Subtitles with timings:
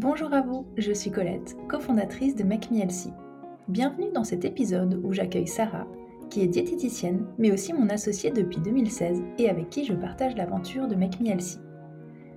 [0.00, 2.68] Bonjour à vous, je suis Colette, cofondatrice de Make.
[3.66, 5.88] Bienvenue dans cet épisode où j'accueille Sarah,
[6.30, 10.86] qui est diététicienne, mais aussi mon associée depuis 2016 et avec qui je partage l'aventure
[10.86, 11.18] de Make.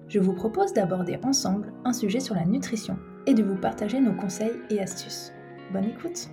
[0.08, 2.98] Je vous propose d'aborder ensemble un sujet sur la nutrition
[3.28, 5.32] et de vous partager nos conseils et astuces.
[5.72, 6.32] Bonne écoute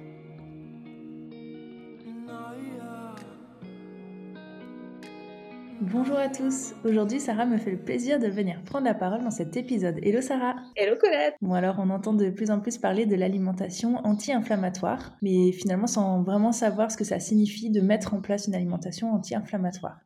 [5.81, 6.75] Bonjour à tous.
[6.85, 10.01] Aujourd'hui, Sarah me fait le plaisir de venir prendre la parole dans cet épisode.
[10.03, 10.57] Hello Sarah.
[10.75, 11.37] Hello Colette.
[11.41, 16.25] Bon alors, on entend de plus en plus parler de l'alimentation anti-inflammatoire, mais finalement sans
[16.25, 20.01] vraiment savoir ce que ça signifie de mettre en place une alimentation anti-inflammatoire.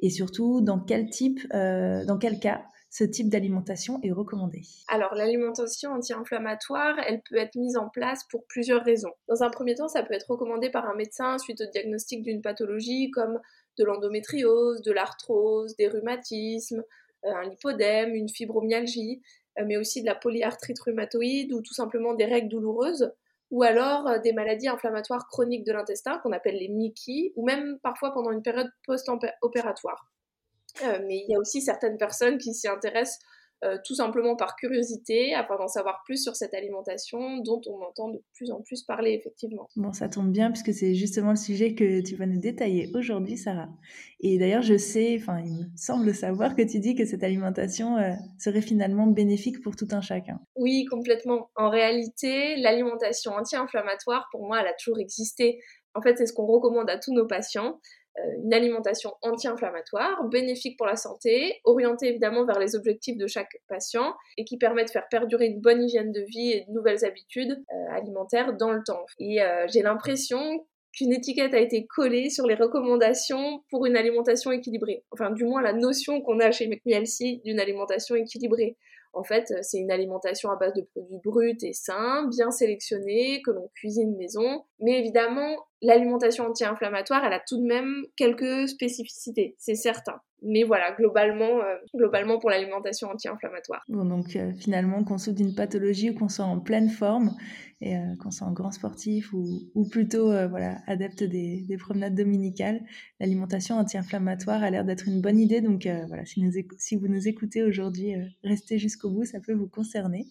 [0.00, 4.62] Et surtout, dans quel type, euh, dans quel cas ce type d'alimentation est recommandé?
[4.88, 9.12] Alors, l'alimentation anti-inflammatoire, elle peut être mise en place pour plusieurs raisons.
[9.28, 12.40] Dans un premier temps, ça peut être recommandé par un médecin suite au diagnostic d'une
[12.40, 13.38] pathologie comme
[13.78, 16.82] de l'endométriose, de l'arthrose, des rhumatismes,
[17.24, 19.22] euh, un lipodème, une fibromyalgie,
[19.58, 23.12] euh, mais aussi de la polyarthrite rhumatoïde ou tout simplement des règles douloureuses,
[23.50, 27.78] ou alors euh, des maladies inflammatoires chroniques de l'intestin qu'on appelle les MICI, ou même
[27.82, 30.10] parfois pendant une période post-opératoire.
[30.82, 33.18] mais il y a aussi certaines personnes qui s'y intéressent
[33.64, 38.08] euh, tout simplement par curiosité, afin d'en savoir plus sur cette alimentation dont on entend
[38.08, 39.68] de plus en plus parler effectivement.
[39.74, 43.36] Bon, ça tombe bien puisque c'est justement le sujet que tu vas nous détailler aujourd'hui,
[43.36, 43.68] Sarah.
[44.20, 47.96] Et d'ailleurs, je sais, enfin, il me semble savoir que tu dis que cette alimentation
[47.96, 50.40] euh, serait finalement bénéfique pour tout un chacun.
[50.54, 51.50] Oui, complètement.
[51.56, 55.58] En réalité, l'alimentation anti-inflammatoire, pour moi, elle a toujours existé.
[55.94, 57.80] En fait, c'est ce qu'on recommande à tous nos patients.
[58.18, 63.60] Euh, une alimentation anti-inflammatoire, bénéfique pour la santé, orientée évidemment vers les objectifs de chaque
[63.68, 67.04] patient et qui permet de faire perdurer une bonne hygiène de vie et de nouvelles
[67.04, 69.04] habitudes euh, alimentaires dans le temps.
[69.18, 74.50] Et euh, j'ai l'impression qu'une étiquette a été collée sur les recommandations pour une alimentation
[74.50, 75.04] équilibrée.
[75.12, 78.76] Enfin, du moins la notion qu'on a chez McMielsi d'une alimentation équilibrée.
[79.12, 83.50] En fait, c'est une alimentation à base de produits bruts et sains, bien sélectionnés, que
[83.50, 84.64] l'on cuisine maison.
[84.80, 90.20] Mais évidemment, l'alimentation anti-inflammatoire, elle a tout de même quelques spécificités, c'est certain.
[90.42, 93.82] Mais voilà, globalement, euh, globalement pour l'alimentation anti-inflammatoire.
[93.88, 97.34] Bon, donc euh, finalement, qu'on souffre d'une pathologie ou qu'on soit en pleine forme,
[97.80, 102.80] et euh, qu'on soit un grand sportif ou, plutôt voilà, adepte des, des, promenades dominicales,
[103.20, 105.60] l'alimentation anti-inflammatoire a l'air d'être une bonne idée.
[105.60, 110.26] Donc voilà, si vous nous écoutez aujourd'hui, restez jusqu'au bout, ça peut vous concerner.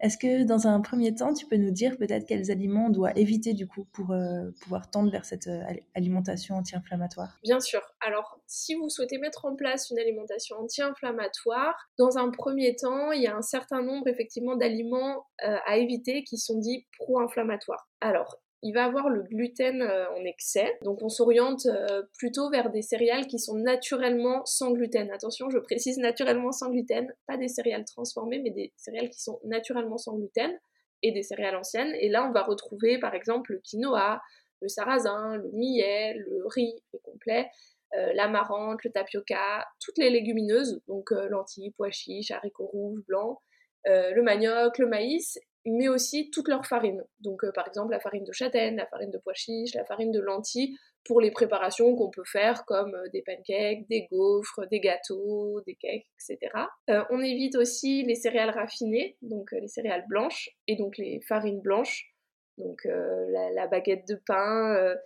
[0.00, 3.16] Est-ce que dans un premier temps, tu peux nous dire peut-être quels aliments on doit
[3.18, 5.62] éviter du coup pour euh, pouvoir tendre vers cette euh,
[5.94, 7.36] alimentation anti-inflammatoire?
[7.42, 7.80] Bien sûr.
[8.00, 13.22] Alors, si vous souhaitez mettre en place une alimentation anti-inflammatoire, dans un premier temps, il
[13.22, 17.88] y a un certain nombre effectivement d'aliments euh, à éviter qui sont dits pro-inflammatoires.
[18.00, 20.78] Alors, il va avoir le gluten euh, en excès.
[20.82, 25.10] Donc on s'oriente euh, plutôt vers des céréales qui sont naturellement sans gluten.
[25.10, 29.40] Attention, je précise naturellement sans gluten, pas des céréales transformées, mais des céréales qui sont
[29.44, 30.58] naturellement sans gluten
[31.02, 31.94] et des céréales anciennes.
[32.00, 34.20] Et là, on va retrouver par exemple le quinoa,
[34.60, 37.48] le sarrasin, le millet, le riz complet,
[37.96, 43.38] euh, l'amarante, le tapioca, toutes les légumineuses, donc lentilles, pois chiches, haricots rouges, blancs,
[43.86, 47.04] le manioc, le maïs, mais aussi toute leur farine.
[47.20, 50.12] Donc euh, par exemple la farine de châtaigne, la farine de pois chiche, la farine
[50.12, 54.80] de lentilles pour les préparations qu'on peut faire comme euh, des pancakes, des gaufres, des
[54.80, 56.52] gâteaux, des cakes, etc.
[56.90, 61.60] Euh, on évite aussi les céréales raffinées, donc les céréales blanches et donc les farines
[61.60, 62.12] blanches,
[62.56, 64.96] donc la, baguette de pain,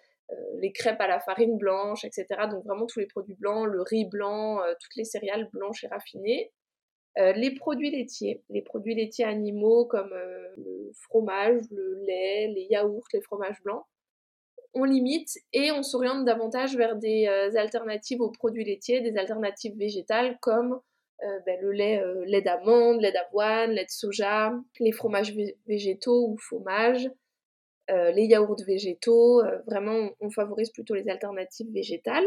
[0.54, 2.26] les crêpes à la farine blanche, etc.
[2.50, 6.50] Donc vraiment tous les produits blancs, le riz blanc, toutes les céréales blanches et raffinées.
[7.18, 12.66] Euh, les produits laitiers, les produits laitiers animaux comme euh, le fromage, le lait, les
[12.70, 13.84] yaourts, les fromages blancs,
[14.72, 19.76] on limite et on s'oriente davantage vers des euh, alternatives aux produits laitiers, des alternatives
[19.76, 20.80] végétales comme
[21.46, 25.32] ben, le lait, lait d'amande, lait d'avoine, lait de soja, les fromages
[25.68, 27.08] végétaux ou fromages,
[27.88, 29.40] les yaourts végétaux.
[29.68, 32.26] vraiment, on favorise plutôt les alternatives végétales.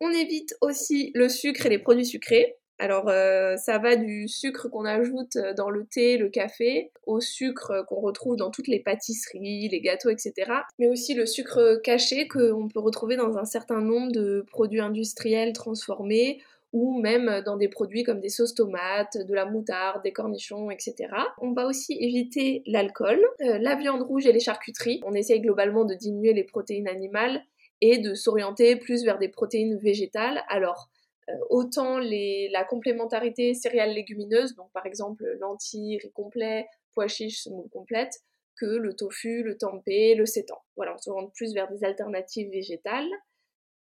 [0.00, 2.56] On évite aussi le sucre et les produits sucrés.
[2.78, 7.20] Alors euh, ça va du sucre qu'on ajoute euh, dans le thé, le café, au
[7.20, 10.34] sucre qu'on retrouve dans toutes les pâtisseries, les gâteaux, etc.
[10.78, 15.52] Mais aussi le sucre caché qu'on peut retrouver dans un certain nombre de produits industriels
[15.52, 16.42] transformés
[16.72, 21.08] ou même dans des produits comme des sauces tomates, de la moutarde, des cornichons, etc.
[21.40, 25.00] On va aussi éviter l'alcool, euh, la viande rouge et les charcuteries.
[25.06, 27.42] On essaye globalement de diminuer les protéines animales
[27.80, 30.42] et de s'orienter plus vers des protéines végétales.
[30.48, 30.90] Alors,
[31.28, 37.68] euh, autant la complémentarité céréales légumineuses, donc par exemple lentilles, riz complet, pois chiches, semoule
[37.70, 38.12] complète,
[38.56, 40.58] que le tofu, le tempeh, le sétan.
[40.76, 43.10] Voilà, on se rend plus vers des alternatives végétales.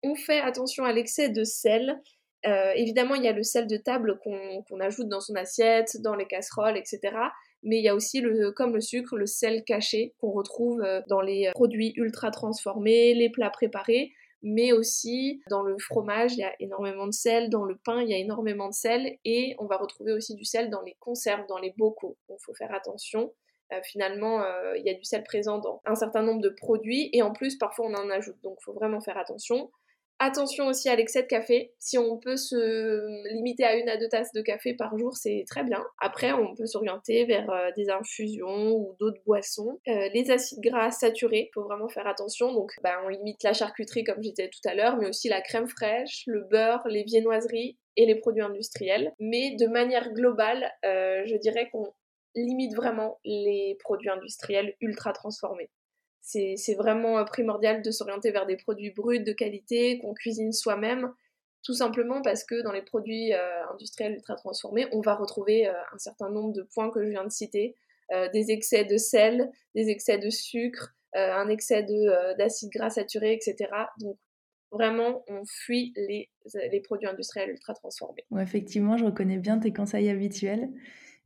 [0.03, 2.01] On fait attention à l'excès de sel.
[2.47, 6.15] Euh, évidemment, il y a le sel de table qu'on ajoute dans son assiette, dans
[6.15, 6.99] les casseroles, etc.
[7.63, 8.23] mais il y a aussi
[8.55, 13.49] comme le sucre, le sel caché qu'on retrouve dans les produits ultra transformés, les plats
[13.49, 14.11] préparés,
[14.45, 18.09] mais aussi dans le fromage, il y a énormément de sel, dans le pain, il
[18.09, 21.47] y a énormément de sel, et on va retrouver aussi du sel dans les conserves,
[21.47, 22.15] dans les bocaux.
[22.29, 23.33] Donc il faut faire attention.
[23.73, 27.09] Euh, finalement, euh, il y a du sel présent dans un certain nombre de produits,
[27.11, 28.39] et en plus, parfois, on en ajoute.
[28.43, 29.71] Donc il faut vraiment faire attention.
[30.19, 31.73] Attention aussi à l'excès de café.
[31.77, 35.43] Si on peut se limiter à une à deux tasses de café par jour, c'est
[35.45, 35.83] très bien.
[35.99, 39.77] Après, on peut s'orienter vers euh, des infusions ou d'autres boissons.
[39.89, 42.53] Euh, les acides gras saturés, il faut vraiment faire attention.
[42.53, 45.67] Donc, bah, on limite la charcuterie comme j'étais tout à l'heure, mais aussi la crème
[45.67, 49.11] fraîche, le beurre, les viennoiseries et les produits industriels.
[49.19, 51.93] Mais de manière globale, euh, je dirais qu'on
[52.35, 55.69] limite vraiment les produits industriels ultra transformés
[56.25, 61.13] c'est vraiment euh, primordial de s'orienter vers des produits bruts de qualité, qu'on cuisine soi-même,
[61.63, 65.73] tout simplement parce que dans les produits euh, industriels ultra transformés, on va retrouver euh,
[65.93, 67.75] un certain nombre de points que je viens de citer,
[68.33, 71.83] des excès de sel, des excès de sucre, un excès
[72.37, 73.67] d'acide gras saturé, etc.
[73.99, 74.19] Donc
[74.69, 76.29] vraiment, on fuit les,
[76.71, 78.23] les produits industriels ultra transformés.
[78.39, 80.69] effectivement, je reconnais bien tes conseils habituels.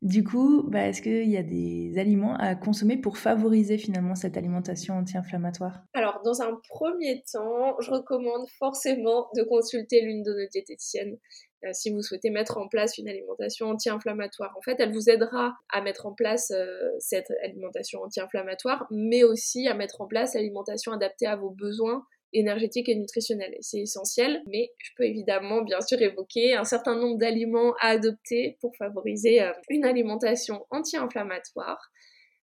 [0.01, 4.37] Du coup, bah, est-ce qu'il y a des aliments à consommer pour favoriser finalement cette
[4.37, 5.81] alimentation anti-inflammatoire?
[5.93, 11.17] Alors, dans un premier temps, je recommande forcément de consulter l'une de nos diététiciennes
[11.65, 14.55] euh, si vous souhaitez mettre en place une alimentation anti-inflammatoire.
[14.57, 19.67] En fait, elle vous aidera à mettre en place euh, cette alimentation anti-inflammatoire, mais aussi
[19.67, 23.55] à mettre en place l'alimentation adaptée à vos besoins énergétique et nutritionnelle.
[23.61, 28.57] C'est essentiel, mais je peux évidemment bien sûr évoquer un certain nombre d'aliments à adopter
[28.61, 31.91] pour favoriser euh, une alimentation anti-inflammatoire.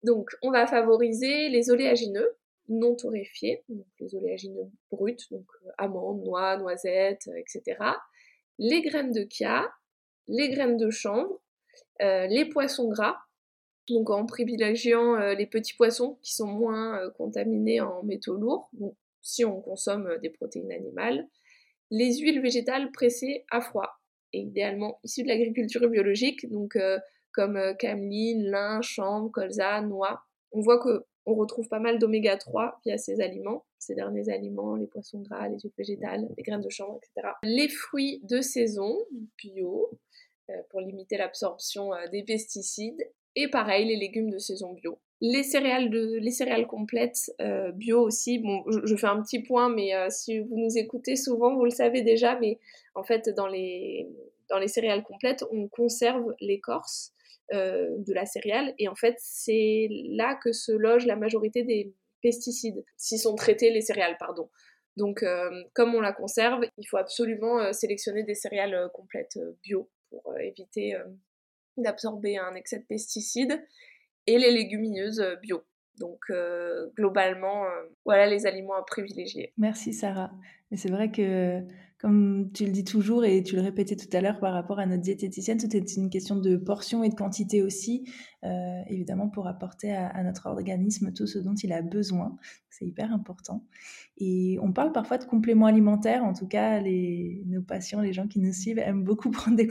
[0.03, 2.37] Donc on va favoriser les oléagineux
[2.69, 7.77] non torréfiés, donc les oléagineux bruts, donc euh, amandes, noix, noisettes, euh, etc.
[8.59, 9.69] Les graines de chia,
[10.27, 11.39] les graines de chanvre,
[11.99, 13.17] les poissons gras,
[13.87, 18.69] donc en privilégiant les petits poissons qui sont moins contaminés en métaux lourds,
[19.27, 21.27] si on consomme euh, des protéines animales,
[21.91, 23.99] les huiles végétales pressées à froid,
[24.33, 26.97] et idéalement issues de l'agriculture biologique, donc euh,
[27.33, 30.23] comme euh, cameline, lin, chanvre, colza, noix.
[30.51, 34.77] On voit que on retrouve pas mal d'oméga 3 via ces aliments, ces derniers aliments,
[34.77, 37.33] les poissons gras, les huiles végétales, les graines de chanvre, etc.
[37.43, 38.97] Les fruits de saison,
[39.37, 39.89] bio,
[40.69, 47.31] pour limiter l'absorption des pesticides, et pareil, les légumes de saison bio les céréales complètes
[47.41, 48.39] euh, bio aussi.
[48.39, 51.71] Bon je, fais un petit point mais euh, si vous nous écoutez souvent vous le
[51.71, 52.59] savez déjà mais
[52.93, 54.07] en fait dans les
[54.49, 57.13] dans les céréales complètes on conserve l'écorce
[57.53, 58.73] euh, de la céréale.
[58.77, 63.71] Et en fait c'est là que se loge la majorité des pesticides s'ils sont traités
[63.71, 64.49] les céréales pardon.
[64.97, 65.23] Donc
[65.73, 70.95] comme on la conserve il faut absolument sélectionner des céréales complètes bio pour éviter
[71.77, 73.63] d'absorber un excès de pesticides
[74.27, 75.63] et les légumineuses euh, bio.
[75.99, 77.69] Donc euh, globalement, euh,
[78.05, 79.53] voilà les aliments à privilégier.
[79.57, 80.31] Merci Sarah.
[80.69, 81.61] Mais c'est vrai que,
[81.97, 84.85] comme tu le dis toujours et tu le répétais tout à l'heure par rapport à
[84.85, 88.07] notre diététicienne, tout est une question de portion et de quantité aussi,
[88.43, 92.37] évidemment pour apporter à, notre organisme tout ce dont il a besoin.
[92.69, 93.63] C'est hyper important.
[94.19, 98.27] Et on parle parfois de compléments alimentaires, en tout cas les, nos patients, les gens
[98.27, 99.67] qui nous suivent aiment beaucoup prendre des,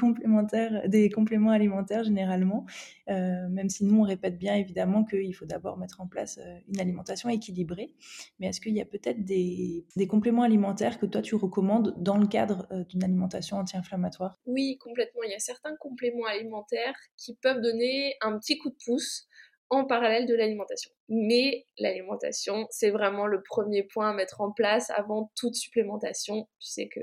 [1.10, 2.66] compléments alimentaires généralement,
[3.06, 7.28] même si nous on répète bien évidemment qu'il faut d'abord mettre en place une alimentation
[7.28, 7.92] équilibrée.
[8.38, 12.26] Mais est-ce qu'il y a peut-être des, compléments alimentaires que toi tu recommandes dans le
[12.26, 14.38] cadre euh, d'une alimentation anti-inflammatoire?
[14.46, 15.22] Oui, complètement.
[15.24, 19.26] Il y a certains compléments alimentaires qui peuvent donner un petit coup de pouce
[19.68, 20.90] en parallèle de l'alimentation.
[21.08, 26.48] Mais l'alimentation, c'est vraiment le premier point à mettre en place avant toute supplémentation.
[26.60, 27.00] Tu sais que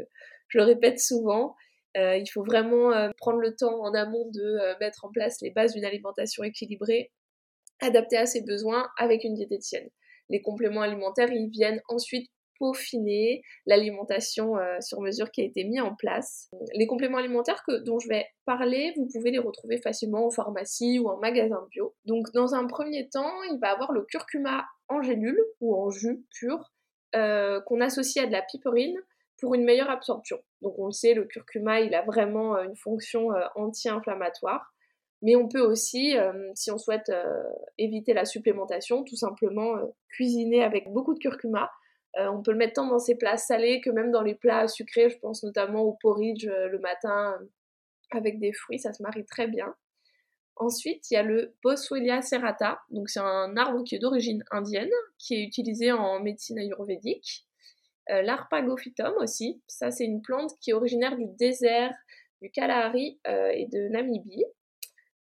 [0.47, 1.55] je le répète souvent,
[1.97, 5.51] euh, il faut vraiment euh, prendre le temps en amont de mettre en place les
[5.51, 7.11] bases d'une alimentation équilibrée,
[7.81, 9.89] adaptée à ses besoins avec une diététicienne.
[10.29, 12.29] Les compléments alimentaires, ils viennent ensuite
[13.65, 16.49] l'alimentation euh, sur mesure qui a été mise en place.
[16.73, 20.99] Les compléments alimentaires que, dont je vais parler, vous pouvez les retrouver facilement en pharmacie
[20.99, 21.95] ou en magasin bio.
[22.05, 26.25] Donc dans un premier temps, il va avoir le curcuma en gélule ou en jus
[26.33, 26.71] pur
[27.15, 28.97] euh, qu'on associe à de la piperine
[29.39, 30.37] pour une meilleure absorption.
[30.61, 34.73] Donc on le sait, le curcuma, il a vraiment euh, une fonction anti-inflammatoire.
[35.25, 36.17] Mais on peut aussi,
[36.53, 37.09] si on souhaite
[37.77, 39.75] éviter la supplémentation, tout simplement
[40.09, 41.71] cuisiner avec beaucoup de curcuma
[42.19, 44.67] euh, on peut le mettre tant dans ses plats salés que même dans les plats
[44.67, 45.09] sucrés.
[45.09, 47.45] Je pense notamment au porridge euh, le matin euh,
[48.11, 49.73] avec des fruits, ça se marie très bien.
[50.55, 52.79] Ensuite, il y a le Boswellia serrata.
[52.91, 57.47] Donc, c'est un arbre qui est d'origine indienne, qui est utilisé en médecine ayurvédique.
[58.07, 59.63] L'Arpagophytum aussi.
[59.65, 61.95] Ça, c'est une plante qui est originaire du désert
[62.43, 64.45] du Kalahari et de Namibie.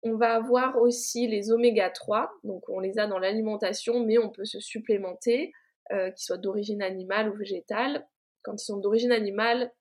[0.04, 4.30] On va avoir aussi les oméga 3, donc on les a dans l'alimentation, mais on
[4.30, 5.52] peut se supplémenter,
[5.92, 8.06] euh, qu'ils soient d'origine animale ou végétale.
[8.42, 9.72] Quand ils sont d'origine animale,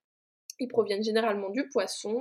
[0.59, 2.19] ils proviennent généralement du poisson.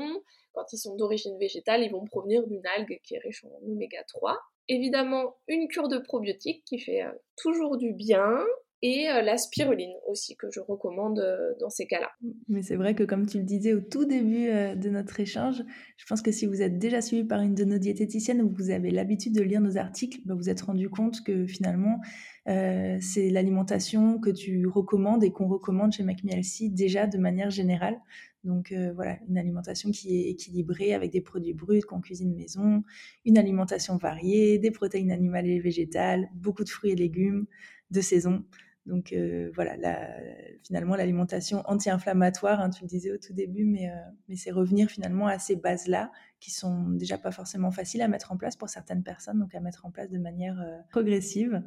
[0.53, 4.03] Quand ils sont d'origine végétale, ils vont provenir d'une algue qui est riche en oméga
[4.05, 4.39] 3.
[4.69, 8.45] Évidemment, une cure de probiotiques qui fait euh, toujours du bien
[8.85, 12.11] et euh, la spiruline aussi que je recommande euh, dans ces cas-là.
[12.49, 15.63] Mais c'est vrai que comme tu le disais au tout début euh, de notre échange,
[15.97, 18.69] je pense que si vous êtes déjà suivi par une de nos diététiciennes ou vous
[18.69, 21.99] avez l'habitude de lire nos articles, bah, vous êtes rendu compte que finalement
[22.47, 27.99] c'est l'alimentation que tu recommandes et qu'on recommande chez MacMielsi déjà de manière générale.
[28.45, 32.85] Donc voilà, une alimentation qui est équilibrée avec des produits bruts qu'on cuisine maison,
[33.25, 37.47] une alimentation variée, des protéines animales et végétales, beaucoup de fruits et légumes
[37.91, 38.45] de saison.
[38.87, 39.77] Donc euh, voilà,
[40.63, 43.95] finalement l'alimentation anti-inflammatoire, hein, tu le disais au tout début, mais, euh,
[44.29, 48.31] mais c'est revenir finalement à ces bases-là qui sont déjà pas forcément faciles à mettre
[48.31, 51.63] en place pour certaines personnes, donc à mettre en place de manière euh, progressive.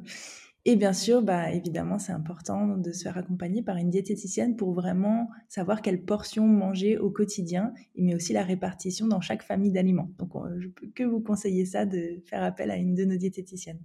[0.64, 4.72] Et bien sûr, bah, évidemment, c'est important de se faire accompagner par une diététicienne pour
[4.72, 10.10] vraiment savoir quelle portion manger au quotidien, mais aussi la répartition dans chaque famille d'aliments.
[10.18, 13.80] Donc, je peux que vous conseiller ça, de faire appel à une de nos diététiciennes.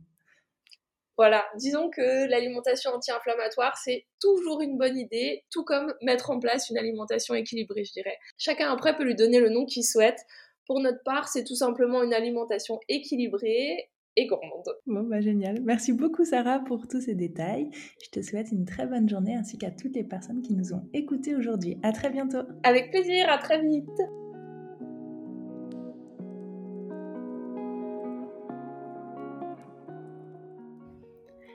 [1.17, 6.69] Voilà, disons que l'alimentation anti-inflammatoire, c'est toujours une bonne idée, tout comme mettre en place
[6.69, 8.17] une alimentation équilibrée, je dirais.
[8.37, 10.19] Chacun après peut lui donner le nom qu'il souhaite.
[10.65, 14.69] Pour notre part, c'est tout simplement une alimentation équilibrée et gourmande.
[14.85, 15.61] Bon, bah génial.
[15.61, 17.69] Merci beaucoup Sarah pour tous ces détails.
[18.03, 20.87] Je te souhaite une très bonne journée ainsi qu'à toutes les personnes qui nous ont
[20.93, 21.77] écoutés aujourd'hui.
[21.83, 22.43] À très bientôt.
[22.63, 23.89] Avec plaisir, à très vite.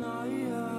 [0.00, 0.69] Naya.